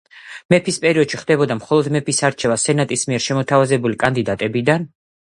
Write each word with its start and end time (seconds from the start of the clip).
მეფის 0.51 0.77
პერიოდში 0.85 1.19
ხდებოდა 1.23 1.57
მხოლოდ 1.59 1.89
მეფის 1.95 2.21
არჩევა 2.29 2.57
სენატის 2.63 3.05
მიერ 3.11 3.23
შემოთავაზებული 3.27 4.01
კანდიდატებიდან. 4.05 4.89